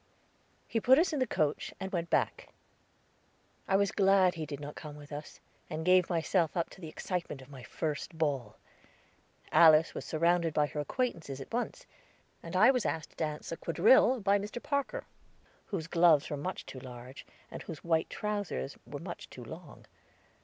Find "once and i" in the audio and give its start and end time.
11.53-12.71